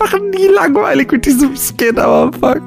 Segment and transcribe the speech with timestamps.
[0.00, 2.62] einfach nie langweilig mit diesem Skin am Anfang.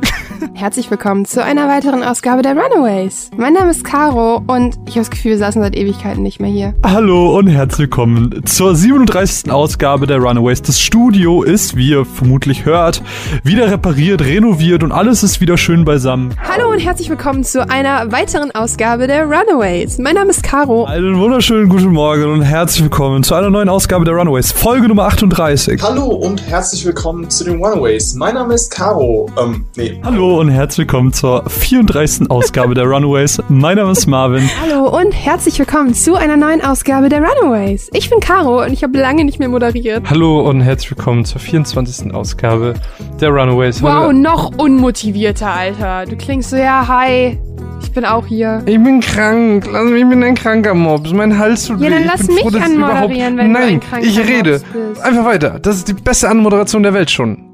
[0.53, 3.29] Herzlich willkommen zu einer weiteren Ausgabe der Runaways.
[3.35, 6.49] Mein Name ist Caro und ich habe das Gefühl, wir saßen seit Ewigkeiten nicht mehr
[6.49, 6.73] hier.
[6.85, 9.51] Hallo und herzlich willkommen zur 37.
[9.51, 10.61] Ausgabe der Runaways.
[10.61, 13.01] Das Studio ist, wie ihr vermutlich hört,
[13.43, 16.33] wieder repariert, renoviert und alles ist wieder schön beisammen.
[16.41, 19.97] Hallo und herzlich willkommen zu einer weiteren Ausgabe der Runaways.
[19.97, 20.85] Mein Name ist Caro.
[20.85, 25.03] Einen wunderschönen guten Morgen und herzlich willkommen zu einer neuen Ausgabe der Runaways, Folge Nummer
[25.05, 25.81] 38.
[25.83, 28.13] Hallo und herzlich willkommen zu den Runaways.
[28.13, 29.29] Mein Name ist Caro.
[29.37, 29.99] Ähm, nee.
[30.03, 32.29] Hallo und herzlich willkommen zur 34.
[32.29, 33.41] Ausgabe der Runaways.
[33.49, 34.49] Mein Name ist Marvin.
[34.61, 37.89] Hallo und herzlich willkommen zu einer neuen Ausgabe der Runaways.
[37.93, 40.09] Ich bin Caro und ich habe lange nicht mehr moderiert.
[40.09, 42.13] Hallo und herzlich willkommen zur 24.
[42.13, 42.75] Ausgabe
[43.19, 43.81] der Runaways.
[43.81, 44.11] Wow, Hallo.
[44.13, 46.05] noch unmotivierter, Alter.
[46.05, 47.37] Du klingst so, ja, hi.
[47.81, 48.61] Ich bin auch hier.
[48.65, 49.67] Ich bin krank.
[49.71, 51.11] Lass mich, ich bin ein kranker Mops.
[51.11, 51.89] Mein Hals tut Ja, weh.
[51.91, 54.51] dann Ich lass mich froh, anmoderieren, wenn du Nein, ein kranker ich rede.
[54.51, 55.01] Mops bist.
[55.03, 55.59] Einfach weiter.
[55.59, 57.48] Das ist die beste Anmoderation der Welt schon.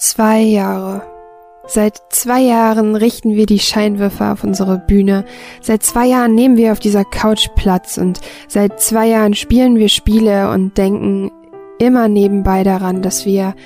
[0.00, 1.02] Zwei Jahre.
[1.66, 5.24] Seit zwei Jahren richten wir die Scheinwerfer auf unsere Bühne.
[5.60, 9.88] Seit zwei Jahren nehmen wir auf dieser Couch Platz und seit zwei Jahren spielen wir
[9.88, 11.32] Spiele und denken
[11.80, 13.56] immer nebenbei daran, dass wir,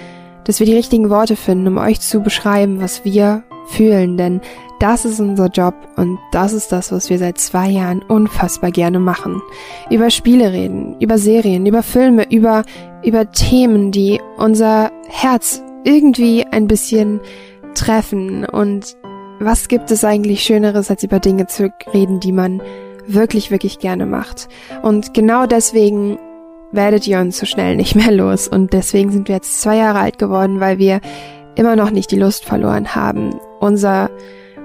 [0.45, 4.41] dass wir die richtigen Worte finden, um euch zu beschreiben, was wir fühlen, denn
[4.81, 9.01] das ist unser Job und das ist das, was wir seit zwei Jahren unfassbar gerne
[9.01, 9.43] machen.
[9.91, 12.65] Über Spiele reden, über Serien, über Filme, über,
[13.05, 17.21] über Themen, die unser Herz irgendwie ein bisschen
[17.75, 18.97] treffen und
[19.41, 22.63] was gibt es eigentlich Schöneres, als über Dinge zu reden, die man
[23.07, 24.49] wirklich, wirklich gerne macht.
[24.83, 26.19] Und genau deswegen
[26.71, 28.49] werdet ihr uns so schnell nicht mehr los.
[28.49, 31.01] Und deswegen sind wir jetzt zwei Jahre alt geworden, weil wir
[31.55, 34.11] immer noch nicht die Lust verloren haben, unser,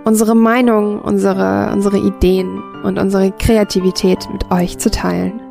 [0.05, 5.46] unsere Meinung, unsere, unsere Ideen und unsere Kreativität mit euch zu teilen.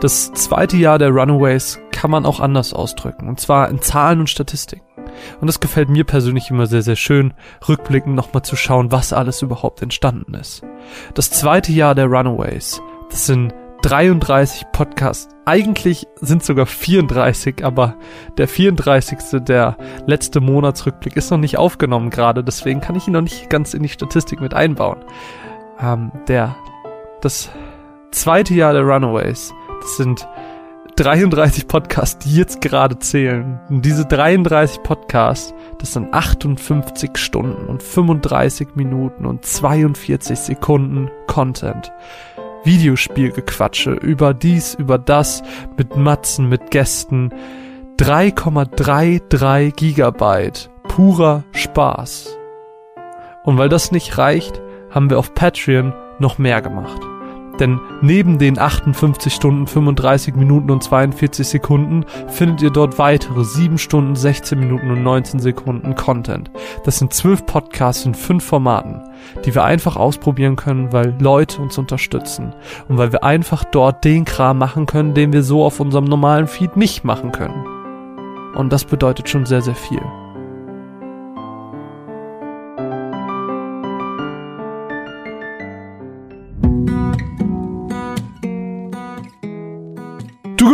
[0.00, 3.28] Das zweite Jahr der Runaways kann man auch anders ausdrücken.
[3.28, 4.84] Und zwar in Zahlen und Statistiken.
[5.40, 7.32] Und das gefällt mir persönlich immer sehr, sehr schön,
[7.66, 10.62] rückblickend nochmal zu schauen, was alles überhaupt entstanden ist.
[11.14, 15.28] Das zweite Jahr der Runaways, das sind 33 Podcasts.
[15.46, 17.94] Eigentlich sind sogar 34, aber
[18.36, 19.44] der 34.
[19.44, 19.76] der
[20.06, 23.82] letzte Monatsrückblick ist noch nicht aufgenommen gerade, deswegen kann ich ihn noch nicht ganz in
[23.82, 24.98] die Statistik mit einbauen.
[25.80, 26.56] Ähm, der,
[27.20, 27.50] das
[28.10, 30.26] zweite Jahr der Runaways, das sind
[30.96, 33.60] 33 Podcasts, die jetzt gerade zählen.
[33.68, 41.92] Und diese 33 Podcasts, das sind 58 Stunden und 35 Minuten und 42 Sekunden Content.
[42.64, 45.42] Videospielgequatsche über dies, über das,
[45.76, 47.30] mit Matzen, mit Gästen.
[47.98, 50.70] 3,33 Gigabyte.
[50.88, 52.36] Purer Spaß.
[53.44, 54.60] Und weil das nicht reicht,
[54.90, 57.15] haben wir auf Patreon noch mehr gemacht.
[57.58, 63.78] Denn neben den 58 Stunden, 35 Minuten und 42 Sekunden findet ihr dort weitere 7
[63.78, 66.50] Stunden, 16 Minuten und 19 Sekunden Content.
[66.84, 69.02] Das sind 12 Podcasts in 5 Formaten,
[69.44, 72.54] die wir einfach ausprobieren können, weil Leute uns unterstützen.
[72.88, 76.46] Und weil wir einfach dort den Kram machen können, den wir so auf unserem normalen
[76.46, 77.64] Feed nicht machen können.
[78.54, 80.02] Und das bedeutet schon sehr, sehr viel.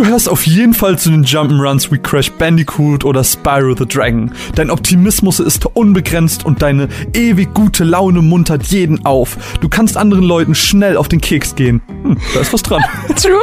[0.02, 4.32] Gehörst auf jeden Fall zu den Jump'n'Runs wie Crash Bandicoot oder Spyro the Dragon.
[4.54, 9.36] Dein Optimismus ist unbegrenzt und deine ewig gute Laune muntert jeden auf.
[9.60, 11.80] Du kannst anderen Leuten schnell auf den Keks gehen.
[12.02, 12.82] Hm, da ist was dran.
[13.16, 13.42] True.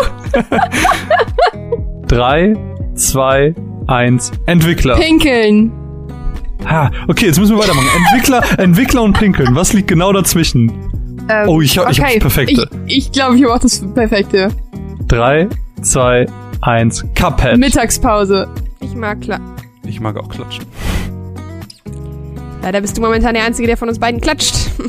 [2.08, 2.53] 3,
[2.96, 3.56] 2,
[3.88, 4.96] 1, Entwickler.
[4.97, 5.72] Pinkeln.
[6.66, 7.88] Ha, okay, jetzt müssen wir weitermachen.
[8.12, 9.56] Entwickler, Entwickler und Pinkeln.
[9.56, 10.70] Was liegt genau dazwischen?
[11.30, 12.70] Ähm, Oh, ich hab- ich hab's Perfekte.
[12.86, 14.50] Ich, ich glaube, ich habe auch das Perfekte.
[15.08, 15.47] 3,
[15.81, 16.26] 2,
[16.62, 17.58] 1, Cuphead.
[17.58, 18.47] Mittagspause.
[18.81, 19.40] Ich mag klar.
[19.84, 20.66] Ich mag auch klatschen.
[22.62, 24.56] Leider bist du momentan der Einzige, der von uns beiden klatscht.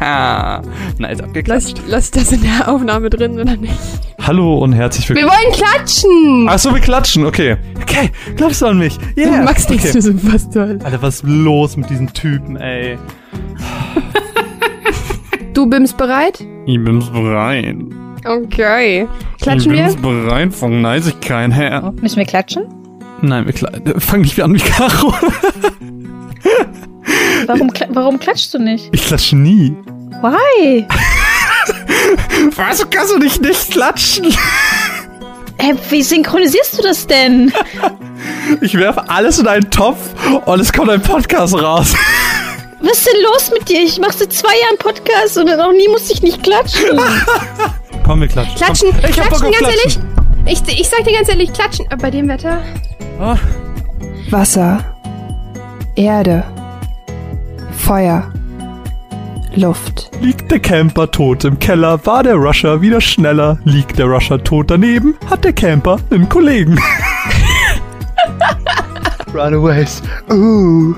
[0.00, 0.62] Nice
[0.98, 1.82] Lass, abgeklatscht.
[1.88, 3.74] lass das in der Aufnahme drin oder nicht?
[4.20, 5.32] Hallo und herzlich Wir willkommen.
[5.36, 6.46] wollen klatschen!
[6.48, 7.56] Ach so, wir klatschen, okay.
[7.82, 8.96] Okay, glaubst du an mich?
[9.16, 9.42] Yeah.
[9.42, 9.92] Max, denkst okay.
[9.94, 10.78] du so was toll.
[10.84, 12.98] Alter, was ist los mit diesen Typen, ey?
[15.54, 16.44] Du bist bereit?
[16.66, 17.76] Ich bin's bereit.
[18.24, 19.06] Okay.
[19.48, 19.94] Klatschen wir?
[19.96, 21.92] bereit von Neisigkeit her.
[22.02, 22.64] Müssen wir klatschen?
[23.22, 25.14] Nein, wir kla äh, fang nicht wie an wie Caro.
[27.46, 28.90] Warum, kla warum klatschst du nicht?
[28.92, 29.74] Ich klatsche nie.
[30.20, 30.86] Why?
[32.56, 32.88] Was?
[32.90, 34.26] Kannst du nicht nicht klatschen?
[35.58, 37.52] Hä, wie synchronisierst du das denn?
[38.60, 39.98] Ich werfe alles in einen Topf
[40.44, 41.94] und es kommt ein Podcast raus.
[42.80, 43.82] Was ist denn los mit dir?
[43.82, 47.00] Ich mache seit zwei Jahren Podcast und noch nie musste ich nicht klatschen.
[48.08, 48.56] Komm, wir klatschen.
[48.56, 49.10] Klatschen, Komm.
[49.10, 50.02] Ich hab Bock klatschen, auf ganz klatschen.
[50.46, 50.62] ehrlich.
[50.66, 51.84] Ich, ich sag dir ganz ehrlich, klatschen.
[51.90, 52.62] Aber bei dem Wetter.
[53.20, 53.36] Ah.
[54.30, 54.82] Wasser.
[55.94, 56.42] Erde.
[57.76, 58.32] Feuer.
[59.56, 60.10] Luft.
[60.22, 63.58] Liegt der Camper tot im Keller, war der Rusher wieder schneller.
[63.64, 66.78] Liegt der Rusher tot daneben, hat der Camper einen Kollegen.
[69.34, 70.94] Runaways, uh,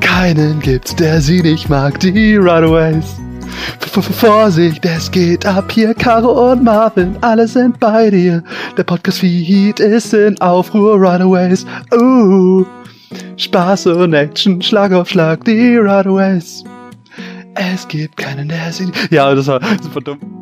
[0.00, 3.20] keinen gibt's, der sie nicht mag, die Runaways.
[4.02, 8.42] Vorsicht, es geht ab hier, Caro und Marvin, alle sind bei dir.
[8.76, 11.64] Der Podcast-Feed ist in Aufruhr, Runaways,
[11.94, 12.64] uh,
[13.36, 16.64] Spaß und Action, Schlag auf Schlag, die Runaways.
[17.54, 18.90] Es gibt keinen, der sie...
[19.10, 20.18] Ja, das war super dumm.–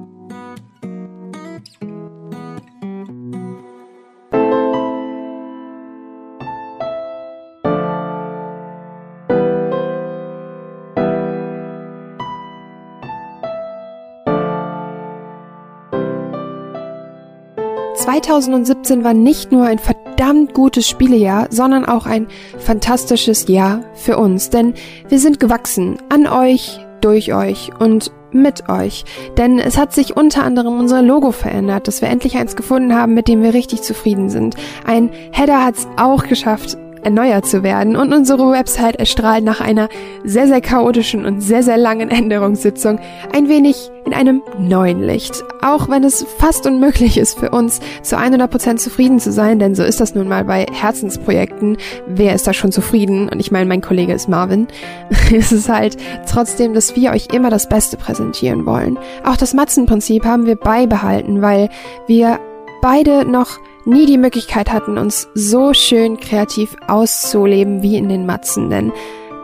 [18.02, 22.26] 2017 war nicht nur ein verdammt gutes Spielejahr, sondern auch ein
[22.58, 24.74] fantastisches Jahr für uns, denn
[25.08, 29.04] wir sind gewachsen an euch, durch euch und mit euch.
[29.36, 33.14] Denn es hat sich unter anderem unser Logo verändert, dass wir endlich eins gefunden haben,
[33.14, 34.56] mit dem wir richtig zufrieden sind.
[34.84, 39.88] Ein Header hat es auch geschafft, erneuert zu werden und unsere Website erstrahlt nach einer
[40.24, 42.98] sehr, sehr chaotischen und sehr, sehr langen Änderungssitzung
[43.32, 45.44] ein wenig in einem neuen Licht.
[45.62, 49.82] Auch wenn es fast unmöglich ist für uns, zu 100% zufrieden zu sein, denn so
[49.84, 51.76] ist das nun mal bei Herzensprojekten.
[52.06, 53.28] Wer ist da schon zufrieden?
[53.28, 54.66] Und ich meine, mein Kollege ist Marvin.
[55.32, 55.96] es ist halt
[56.28, 58.98] trotzdem, dass wir euch immer das Beste präsentieren wollen.
[59.24, 61.68] Auch das Matzenprinzip haben wir beibehalten, weil
[62.06, 62.40] wir
[62.80, 68.70] beide noch nie die Möglichkeit hatten, uns so schön kreativ auszuleben wie in den Matzen,
[68.70, 68.92] denn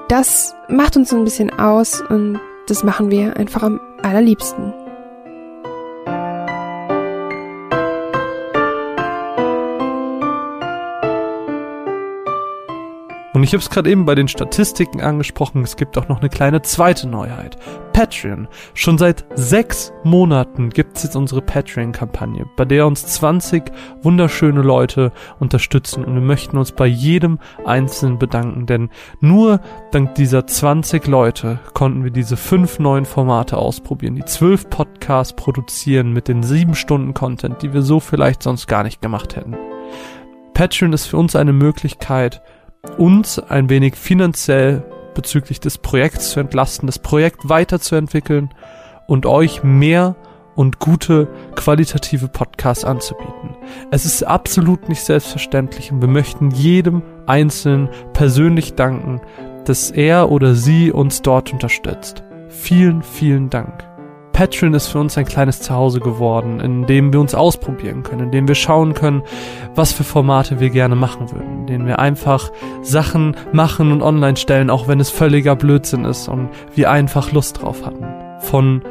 [0.08, 4.72] das macht uns so ein bisschen aus und das machen wir einfach am allerliebsten.
[13.38, 16.28] Und ich habe es gerade eben bei den Statistiken angesprochen, es gibt auch noch eine
[16.28, 17.56] kleine zweite Neuheit.
[17.92, 18.48] Patreon.
[18.74, 23.70] Schon seit sechs Monaten gibt es jetzt unsere Patreon-Kampagne, bei der uns 20
[24.02, 28.90] wunderschöne Leute unterstützen und wir möchten uns bei jedem Einzelnen bedanken, denn
[29.20, 29.60] nur
[29.92, 36.12] dank dieser 20 Leute konnten wir diese fünf neuen Formate ausprobieren, die zwölf Podcasts produzieren
[36.12, 39.56] mit den sieben Stunden Content, die wir so vielleicht sonst gar nicht gemacht hätten.
[40.54, 42.42] Patreon ist für uns eine Möglichkeit,
[42.96, 44.82] uns ein wenig finanziell
[45.14, 48.50] bezüglich des Projekts zu entlasten, das Projekt weiterzuentwickeln
[49.06, 50.16] und euch mehr
[50.54, 53.56] und gute qualitative Podcasts anzubieten.
[53.90, 59.20] Es ist absolut nicht selbstverständlich und wir möchten jedem Einzelnen persönlich danken,
[59.64, 62.24] dass er oder sie uns dort unterstützt.
[62.48, 63.88] Vielen, vielen Dank.
[64.32, 68.30] Patreon ist für uns ein kleines Zuhause geworden, in dem wir uns ausprobieren können, in
[68.30, 69.22] dem wir schauen können,
[69.74, 72.50] was für Formate wir gerne machen würden, denen wir einfach
[72.82, 77.62] Sachen machen und online stellen, auch wenn es völliger Blödsinn ist und wir einfach Lust
[77.62, 78.04] drauf hatten.
[78.40, 78.82] Von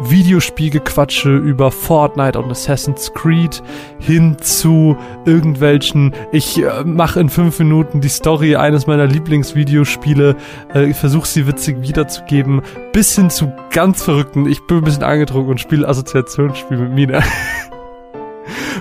[0.00, 3.62] Videospielgequatsche über Fortnite und Assassin's Creed
[3.98, 10.36] hin zu irgendwelchen, ich äh, mache in fünf Minuten die Story eines meiner Lieblingsvideospiele,
[10.74, 12.62] äh, versuche sie witzig wiederzugeben,
[12.92, 17.22] bis hin zu ganz verrückten, ich bin ein bisschen angetrunken und spiele Assoziationsspiel mit Mina.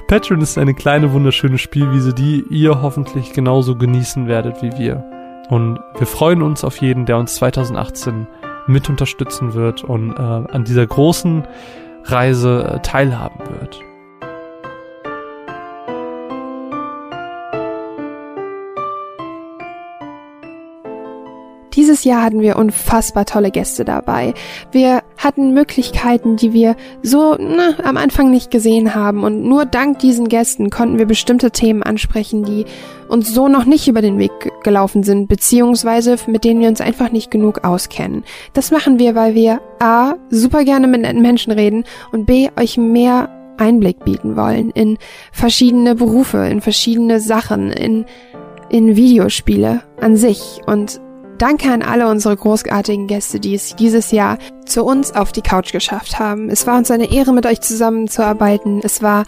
[0.08, 5.04] Patreon ist eine kleine, wunderschöne Spielwiese, die ihr hoffentlich genauso genießen werdet wie wir.
[5.50, 8.28] Und wir freuen uns auf jeden, der uns 2018
[8.68, 11.48] mit unterstützen wird und äh, an dieser großen
[12.04, 13.80] Reise äh, teilhaben wird.
[21.76, 24.36] Dieses Jahr hatten wir unfassbar tolle Gäste dabei.
[24.72, 29.24] Wir hatten Möglichkeiten, die wir so na, am Anfang nicht gesehen haben.
[29.24, 32.66] Und nur dank diesen Gästen konnten wir bestimmte Themen ansprechen, die
[33.10, 34.32] uns so noch nicht über den Weg
[34.64, 38.24] gelaufen sind, beziehungsweise mit denen wir uns einfach nicht genug auskennen.
[38.54, 42.78] Das machen wir, weil wir A, super gerne mit netten Menschen reden und B, euch
[42.78, 44.98] mehr Einblick bieten wollen in
[45.32, 48.06] verschiedene Berufe, in verschiedene Sachen, in,
[48.70, 51.00] in Videospiele an sich und
[51.38, 55.74] Danke an alle unsere großartigen Gäste, die es dieses Jahr zu uns auf die Couch
[55.74, 56.50] geschafft haben.
[56.50, 58.80] Es war uns eine Ehre, mit euch zusammenzuarbeiten.
[58.84, 59.26] Es war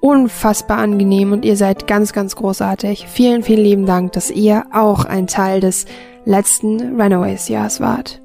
[0.00, 3.06] unfassbar angenehm und ihr seid ganz, ganz großartig.
[3.08, 5.86] Vielen, vielen lieben Dank, dass ihr auch ein Teil des
[6.24, 8.23] letzten Runaways-Jahres wart.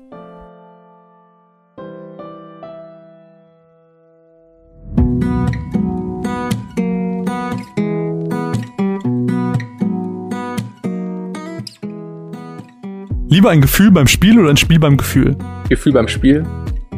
[13.30, 15.36] Lieber ein Gefühl beim Spiel oder ein Spiel beim Gefühl?
[15.70, 16.44] Gefühl beim Spiel.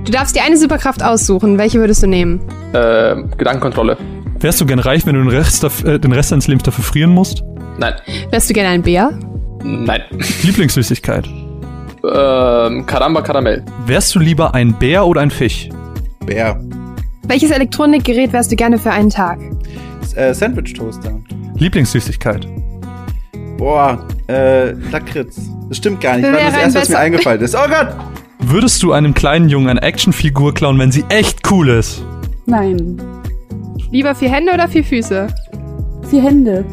[0.05, 1.57] Du darfst dir eine Superkraft aussuchen.
[1.57, 2.39] Welche würdest du nehmen?
[2.73, 3.97] Äh, Gedankenkontrolle.
[4.39, 7.11] Wärst du gern reich, wenn du den Rest, äh, den Rest deines Lebens dafür frieren
[7.11, 7.43] musst?
[7.77, 7.93] Nein.
[8.31, 9.11] Wärst du gerne ein Bär?
[9.63, 10.01] Nein.
[10.43, 11.27] Lieblingssüßigkeit.
[12.03, 13.63] Ähm, Karamba Karamell.
[13.85, 15.69] Wärst du lieber ein Bär oder ein Fisch?
[16.25, 16.59] Bär.
[17.27, 19.37] Welches Elektronikgerät wärst du gerne für einen Tag?
[20.01, 21.19] S- Äh, Sandwich-Toaster.
[21.57, 22.47] Lieblingssüßigkeit.
[23.57, 25.50] Boah, äh, Lakritz.
[25.71, 26.25] Das stimmt gar nicht.
[26.27, 27.55] Das war das erste, was mir eingefallen ist.
[27.55, 27.95] Oh Gott!
[28.39, 32.03] Würdest du einem kleinen Jungen eine Actionfigur klauen, wenn sie echt cool ist?
[32.45, 33.01] Nein.
[33.89, 35.27] Lieber vier Hände oder vier Füße?
[36.09, 36.65] Vier Hände.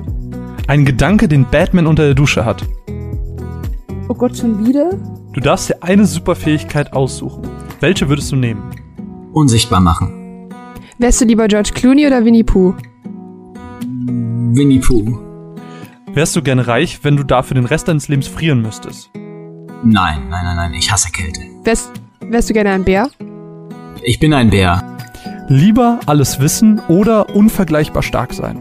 [0.67, 2.67] Ein Gedanke, den Batman unter der Dusche hat.
[4.09, 4.91] Oh Gott, schon wieder?
[5.33, 7.43] Du darfst dir eine Superfähigkeit aussuchen.
[7.79, 8.65] Welche würdest du nehmen?
[9.33, 10.49] Unsichtbar machen.
[10.99, 12.75] Wärst du lieber George Clooney oder Winnie Pooh?
[14.55, 15.28] Winnie Pooh.
[16.19, 19.09] Wärst du gern reich, wenn du dafür den Rest deines Lebens frieren müsstest?
[19.15, 21.43] Nein, nein, nein, nein, ich hasse Kälte.
[21.63, 23.09] Wärst, wärst du gerne ein Bär?
[24.03, 24.83] Ich bin ein Bär.
[25.47, 28.59] Lieber alles wissen oder unvergleichbar stark sein?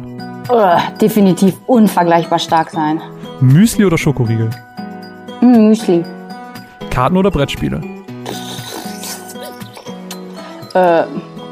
[0.51, 3.01] Ugh, definitiv unvergleichbar stark sein.
[3.39, 4.51] Müsli oder Schokoriegel?
[5.41, 6.05] Mm, Müsli.
[6.91, 7.81] Karten oder Brettspiele?
[10.75, 11.03] Äh,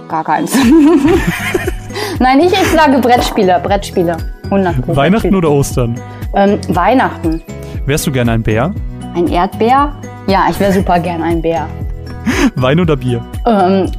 [0.07, 0.55] gar keins.
[2.19, 3.59] Nein, ich, ich sage Brettspiele.
[3.63, 4.34] Brettspiele.
[4.45, 5.37] 100 Pro Weihnachten Brettspiele.
[5.37, 5.95] oder Ostern?
[6.35, 7.41] Ähm, Weihnachten.
[7.85, 8.73] Wärst du gern ein Bär?
[9.15, 9.93] Ein Erdbär?
[10.27, 11.67] Ja, ich wäre super gern ein Bär.
[12.55, 13.23] Wein oder Bier?
[13.47, 13.91] Ähm,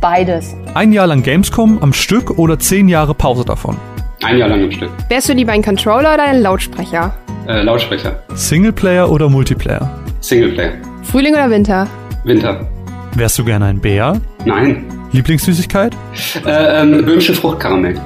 [0.00, 0.54] beides.
[0.74, 3.76] Ein Jahr lang Gamescom am Stück oder zehn Jahre Pause davon?
[4.22, 4.90] Ein Jahr lang im Stück.
[5.08, 7.14] Wärst du lieber ein Controller oder ein Lautsprecher?
[7.48, 8.22] Äh, Lautsprecher.
[8.34, 9.90] Singleplayer oder Multiplayer?
[10.20, 10.72] Singleplayer.
[11.02, 11.86] Frühling oder Winter?
[12.24, 12.66] Winter.
[13.14, 14.20] Wärst du gern ein Bär?
[14.44, 14.84] Nein.
[15.12, 15.96] Lieblingssüßigkeit?
[16.44, 17.98] Äh, ähm, Böhmische Fruchtkaramell.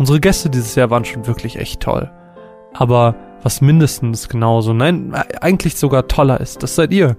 [0.00, 2.10] Unsere Gäste dieses Jahr waren schon wirklich echt toll.
[2.72, 7.18] Aber was mindestens genauso, nein, eigentlich sogar toller ist, das seid ihr.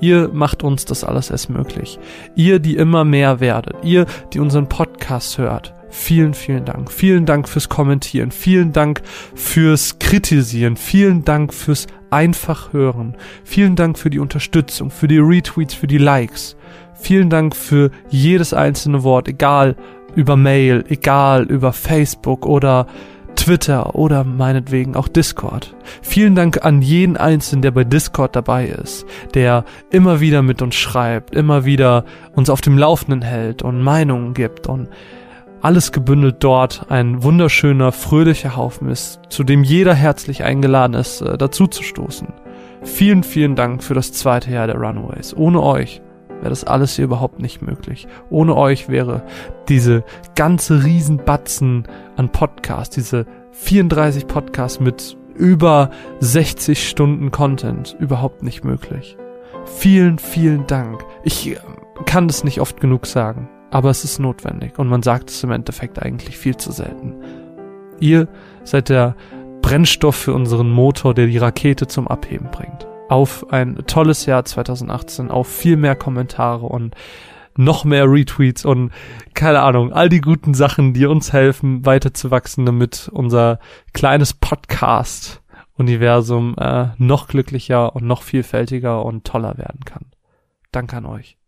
[0.00, 1.98] Ihr macht uns das alles erst möglich.
[2.36, 3.74] Ihr, die immer mehr werdet.
[3.82, 5.74] Ihr, die unseren Podcast hört.
[5.88, 6.92] Vielen, vielen Dank.
[6.92, 8.30] Vielen Dank fürs Kommentieren.
[8.30, 9.02] Vielen Dank
[9.34, 10.76] fürs Kritisieren.
[10.76, 13.16] Vielen Dank fürs einfach hören.
[13.42, 16.54] Vielen Dank für die Unterstützung, für die Retweets, für die Likes.
[16.94, 19.74] Vielen Dank für jedes einzelne Wort, egal
[20.14, 22.86] über Mail, egal über Facebook oder
[23.36, 25.74] Twitter oder meinetwegen auch Discord.
[26.02, 30.74] Vielen Dank an jeden Einzelnen, der bei Discord dabei ist, der immer wieder mit uns
[30.74, 34.88] schreibt, immer wieder uns auf dem Laufenden hält und Meinungen gibt und
[35.62, 41.36] alles gebündelt dort ein wunderschöner, fröhlicher Haufen ist, zu dem jeder herzlich eingeladen ist, äh,
[41.36, 42.28] dazu zu stoßen.
[42.82, 45.36] Vielen, vielen Dank für das zweite Jahr der Runaways.
[45.36, 46.00] Ohne euch
[46.40, 48.08] wäre das alles hier überhaupt nicht möglich.
[48.28, 49.22] Ohne euch wäre
[49.68, 50.04] diese
[50.34, 59.16] ganze Riesenbatzen an Podcasts, diese 34 Podcasts mit über 60 Stunden Content überhaupt nicht möglich.
[59.64, 61.04] Vielen, vielen Dank.
[61.22, 61.56] Ich äh,
[62.06, 65.50] kann das nicht oft genug sagen, aber es ist notwendig und man sagt es im
[65.50, 67.14] Endeffekt eigentlich viel zu selten.
[68.00, 68.28] Ihr
[68.64, 69.14] seid der
[69.62, 75.30] Brennstoff für unseren Motor, der die Rakete zum Abheben bringt auf ein tolles Jahr 2018,
[75.30, 76.94] auf viel mehr Kommentare und
[77.56, 78.92] noch mehr Retweets und
[79.34, 83.58] keine Ahnung, all die guten Sachen, die uns helfen, weiterzuwachsen, damit unser
[83.92, 90.06] kleines Podcast-Universum äh, noch glücklicher und noch vielfältiger und toller werden kann.
[90.70, 91.39] Danke an euch.